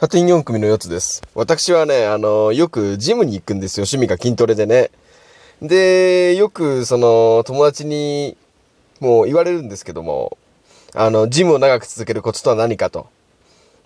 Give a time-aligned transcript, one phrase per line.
[0.00, 1.20] ハテン4組の4つです。
[1.34, 3.82] 私はね、あの、よくジムに行くんですよ。
[3.82, 4.90] 趣味が筋トレでね。
[5.60, 8.34] で、よくその友達に
[9.00, 10.38] もう言われるんですけども、
[10.94, 13.08] あの、ジムを長く続けるコツとは何かと。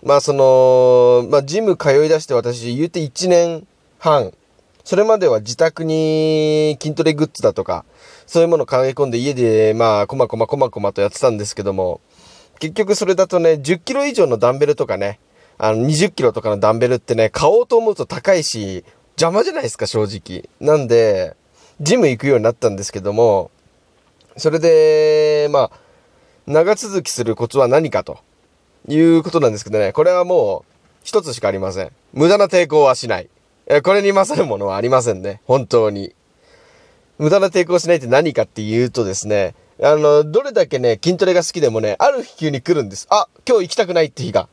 [0.03, 3.67] まあその、まあジム通い出して私言うて1年
[3.99, 4.31] 半。
[4.85, 7.83] それまでは自宅に筋トレグッズだとか、
[8.25, 11.99] そういうものを買い込んで家でまあ、こまこまこまこまとやってたんですけども、
[12.59, 15.19] 結局それだとね、10キロ以上のダンベルとかね、
[15.57, 18.83] あの、20キロとかのダンベルってね、買おうと思うと高いし、
[19.17, 20.49] 邪魔じゃないですか、正直。
[20.59, 21.35] なんで、
[21.81, 23.51] ジム行くようになったんですけども、
[24.37, 25.79] それで、まあ、
[26.47, 28.19] 長続きするコツは何かと
[28.87, 30.71] いうことなんですけどね、これはもう
[31.03, 31.91] 一つしかありません。
[32.13, 33.29] 無駄な抵抗はしない。
[33.83, 35.41] これに勝るものはありませんね。
[35.45, 36.13] 本当に。
[37.17, 43.07] 無駄な抵抗しないって何かっていうとですね、あの、どれだけね、筋トレが好きでもね、ある日急に来るんです。
[43.09, 44.49] あ、今日行きたくないって日が。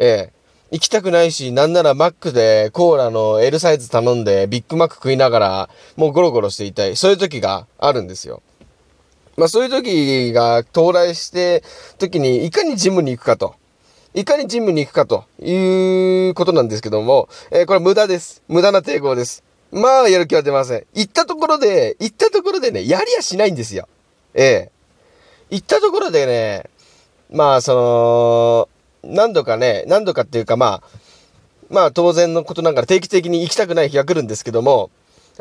[0.00, 0.40] ええ
[0.72, 6.96] 行きたくないし、なんならマックでコーラの L サイズ頼んでビッグマック食いながらもうゴロゴロしていたい。
[6.96, 8.40] そういう時があるんですよ。
[9.36, 11.64] まあそういう時が到来して
[11.98, 13.54] 時にいかにジムに行くかと。
[14.14, 18.42] いかにジムに行くかということなんですけども、えー、これ無駄です。
[18.48, 19.44] 無駄な抵抗です。
[19.72, 20.86] まあやる気は出ません。
[20.94, 23.88] 行ったところで、行ったところでね、やりやしないんですよ。
[24.34, 24.70] ええ
[25.50, 26.70] 行ったところでね、
[27.30, 28.68] まあその、
[29.02, 30.82] 何度かね、何度かっていうかまあ、
[31.68, 34.90] まあ当然のことながら定期的に行きたくない日が来るんですけども、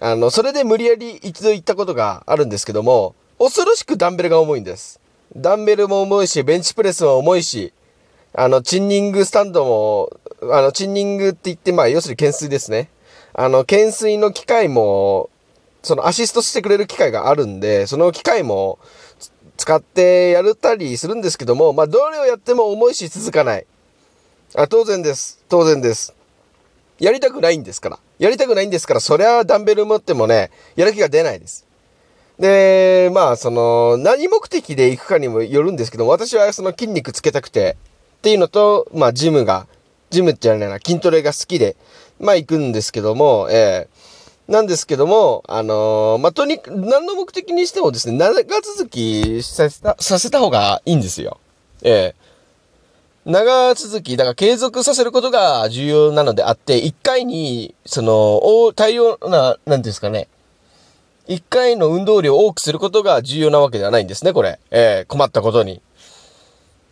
[0.02, 5.00] あの、それで無理やり一度行ったことがあるんですけども、恐ろしくダンベルが重いんです。
[5.36, 7.74] ダンベルも重いし、ベンチプレスも重いし、
[8.34, 10.10] あの、チンニングスタンドも、
[10.54, 12.90] あの、チンニングって言って、まあ、要するに懸垂ですね。
[13.34, 15.30] あの、懸垂の機械も、
[15.82, 18.80] そのアシストしてくれる機械があるんで、その機械も
[19.60, 23.66] 使ってやるたりするんですけども、まあ、どれをやっても重いし続かない。
[24.56, 25.44] あ、当然です。
[25.50, 26.16] 当然です。
[26.98, 28.00] やりたくないんですから。
[28.20, 31.66] やりたくないんですから、そりゃダンベル持ってもね、やる気が出ないです。
[32.40, 37.76] で、まあ、その、何目的で行くかにもよるんですけど、私はその筋肉つけたくて、
[38.20, 39.68] っていうのと、まあ、ジムが、
[40.10, 41.76] ジムってやないな、筋トレが好きで、
[42.18, 43.99] まあ、行くんですけども、えー
[44.50, 51.40] なんですけども、あのー、まあ、とに、何の目的にしてもですね、長続きさせた、させた方がいいんですよ。
[51.84, 52.16] え
[53.28, 60.28] えー、長続き、だから継続させることが重要なのであって、一回に、その、大量な、なんですかね、
[61.28, 64.60] 一回の運動量を多くすることが重要なわけではないんですね、これ。
[64.72, 65.80] ええー、困ったことに。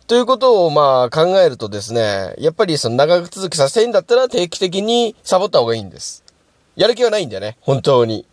[0.06, 6.24] ということをまあ考えるとですね、やっぱりその長続きさせたいんだったら定期的にサボった方がいいんです。
[6.78, 8.24] やる気がないんだよね、本当に。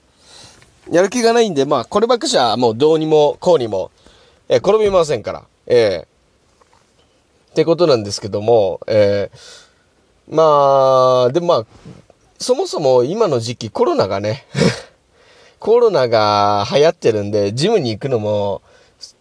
[0.91, 3.89] やる気がないんで、まあ、こればっかしはもうどうにもこうにも、
[4.49, 5.45] えー、転びませんから。
[5.65, 11.65] ええー、ってことなんですけども、ええー、まあ、でもまあ、
[12.37, 14.45] そもそも今の時期コロナがね
[15.57, 18.61] コロナが流行ってるんで、ジムに行くのも、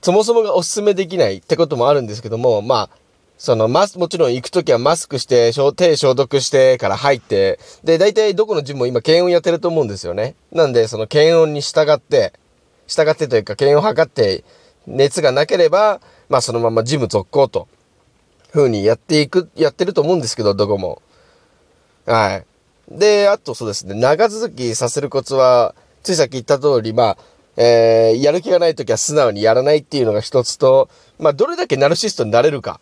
[0.02, 3.03] そもそもがおすすめできないってこともあるんですけども、まあ、
[3.44, 10.34] その、マス、もちろん行くときはマスクして、手消毒してから入って、で、大体どこのジムも今検温やってると思うんですよね。
[10.50, 12.32] なんで、その検温に従って、
[12.86, 14.44] 従ってというか検温測って、
[14.86, 16.00] 熱がなければ、
[16.30, 17.68] まあそのままジム続行と、
[18.50, 21.02] 風にやっていく、やってると思うんですけど、どこも。
[22.06, 22.46] はい。
[22.88, 27.18] で、あとそうですね、長続きさせるコツは、ついさっき言った通り、まあ、
[27.58, 30.88] えー、やる気がないときは素直にやらないっていうのが一つと、
[31.18, 32.80] まあ、どれだけナルシストになれるか。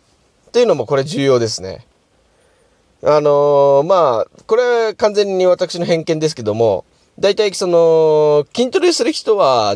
[0.53, 1.83] っていうのもこれ重要ですね。
[3.01, 6.85] あのー、まあ、これ完全に私の偏見ですけども、
[7.17, 9.73] 大体その、筋トレする人は、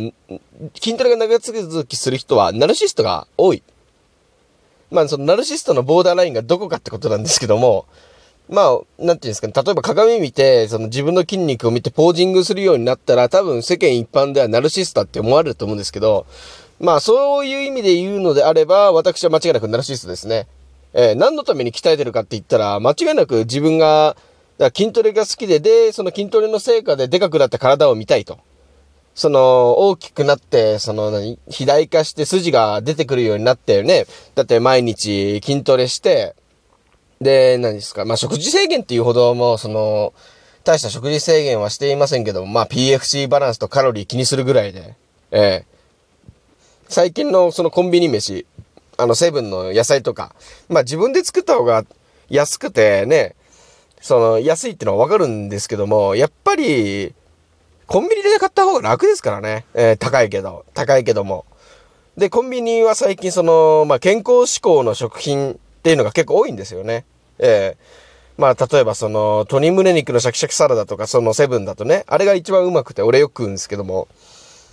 [0.79, 3.63] 筋トレが長続きする人は、ナルシストが多い。
[4.91, 7.87] まあ、そのナルシストのボーダーラインがどこかってことなんですけども、
[8.47, 16.27] まあ、なんていうんですかね、例えば鏡見て、その自分の筋肉を見てポージングするようになったら、多分世間一般ではナルシストだって思われると思うんですけど、
[16.79, 20.45] まあ、そういう意味で言うのであれば、私は間違いなくナルシストですね。
[20.93, 24.16] えー、何のために鍛えてるかって言ったら、間違いなく自分が、
[24.75, 28.39] 筋トレが好きで、で、その筋トレの成果ででかくなった体を見たいと。
[29.13, 34.05] その、大きくなって、その、何、肥大化して筋が出てくるようになってね。
[34.35, 36.35] だって毎日筋トレして、
[37.22, 40.13] で、何ですか、まあ、食事制限っていうほども、その、
[40.63, 44.95] 大した食事制限はしていませんけども、まあ、PFC バランスとカロリー気にするぐらいで、
[45.31, 45.78] ええ
[46.90, 48.45] 最近のそのコンビニ飯、
[48.97, 50.35] あの、セブンの野菜とか、
[50.70, 51.85] まあ自分で作った方が
[52.29, 53.35] 安くてね、
[54.02, 57.14] その、安いってのはわかるんですけども、やっぱり、
[57.88, 59.66] コンビニで買った方が楽ですからね。
[59.73, 61.46] えー、高いけど、高いけども。
[62.17, 67.05] で、コンビニは最近その、まあ健康志向の食品っていうのが結構多いんですよね。
[67.40, 68.08] ええ
[68.38, 74.08] まあ、例えばその、鶏胸肉のシャキシャキサラダとか、そのセブンだとね、あれが一番うまくて、俺よく食うんですけども、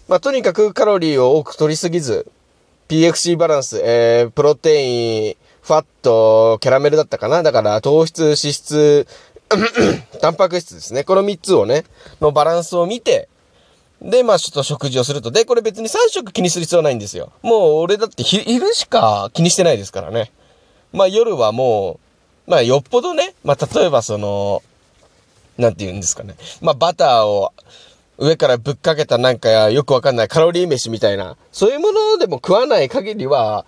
[0.06, 2.30] まあ、とにかくカロリーを多く取りすぎず、
[2.94, 7.42] PXC バランス、えー、プロテイン、ファット、キャラメルだったかな？
[7.42, 9.08] だから糖質、脂質、
[10.22, 11.02] タンパク質ですね。
[11.02, 11.84] この3つをね、
[12.20, 13.28] のバランスを見て、
[14.00, 15.32] で、まあちょっと食事をすると。
[15.32, 17.32] で、これ別に3食気にする必要はないんですよ。
[17.42, 20.30] もう俺だって昼しか気にしてないですからね。
[20.92, 21.98] まあ夜はも
[22.46, 24.62] う、まあよっぽどね、まあ例えばその、
[25.58, 26.36] なんて言うんですかね。
[26.60, 27.52] まあバターを
[28.18, 33.66] 上からぶっかけたなんかよくわかんないカロリー飯みたいな、そういうものでも食わない限りは、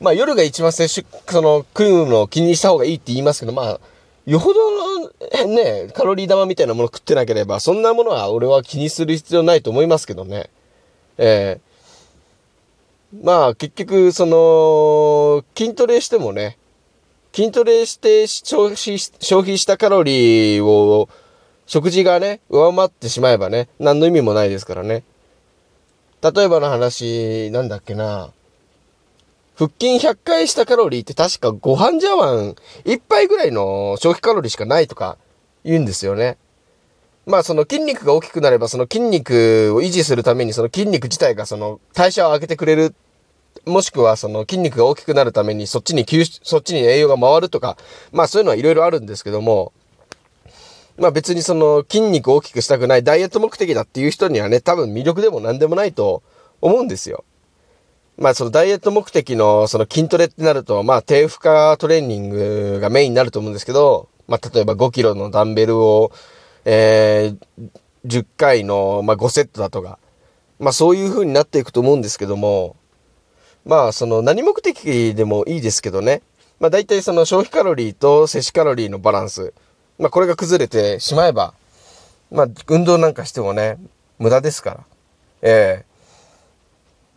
[0.00, 3.80] まあ夜が一番摂取、その食うのを気にした方がいいって言いますけど、まあ、
[4.26, 5.10] よほどの
[5.46, 10.50] ね、カロリー玉みたいなもの食ってなければ、そんなものは俺は気にする必要ないと思いますけどね。
[11.18, 16.58] ええー、まあ結局、その、筋トレしてもね、
[17.32, 21.08] 筋トレして消費消費したカロリーを、
[21.70, 25.04] 食事がね、上回ってしまえばね、何の意味もないですからね。
[26.20, 28.32] 例えばの話、なんだっけな。
[29.54, 32.56] 腹筋100回したカロリーって確かご飯茶碗
[32.86, 35.16] 1杯ぐらいの消費カロリーしかないとか
[35.62, 36.38] 言うんですよね。
[37.24, 42.96] まあその筋肉が大きくなればその筋肉を維持するためにその筋肉自体がその代謝を上げてくれる。
[43.64, 47.76] もしくはその筋肉が大きくなるためにそっちに吸収、そっちに栄養が回るとか、
[48.10, 49.72] まあそういうのはいろいろあるんですけども、
[51.00, 56.22] まあ別にその筋肉を大きくしたくないダイエット目的だっていう人にはね、多分魅力でも何でもないと
[56.60, 57.24] 思うんですよ。
[58.18, 66.12] まあそのダイエット目的のその筋トレってなると、まあ低負荷トレーニングがメインになると思うんですけど、まあ例えば5キロのダンベルを、
[66.66, 67.34] え、
[68.04, 69.98] 10回の、まあ、5セットだとか、
[70.58, 72.76] まあそういう風になっていくと思うんですけども、
[73.64, 76.20] まあその何目的でもいいですけどね、
[76.58, 79.54] まあ大体その消費カロリーと摂取カロリーのバランス、
[80.00, 81.54] まあこれが崩れてしまえば、
[82.32, 83.78] まあ運動なんかしてもね、
[84.18, 84.80] 無駄ですから。
[85.42, 85.90] ええ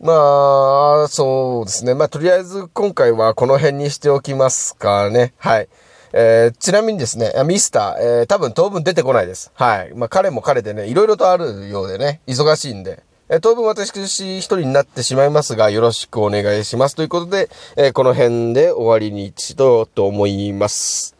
[0.00, 1.94] まあ、そうですね。
[1.94, 5.32] まあ、とりあえず今回はこの辺にしておきますかね。
[5.38, 5.68] はい。
[6.12, 9.50] えー、ちなみにですね、ミスター、えー、多分当分出てこないです。
[9.54, 9.92] はい。
[9.94, 13.02] まあ、彼も彼でね、いろいろとあるようでね、忙しいんで。
[13.30, 16.96] えー、当分私一人になってしまいますが、よろしくお願いします。
[16.96, 21.13] ということで、えー、この辺で終わりに一度と思います。